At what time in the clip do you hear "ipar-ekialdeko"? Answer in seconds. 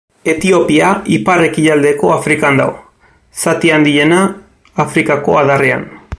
1.17-2.09